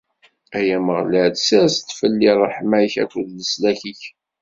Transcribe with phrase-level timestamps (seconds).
[0.57, 4.03] Ay Ameɣlal, ssers-d fell-i ṛṛeḥma-k akked leslak-ik.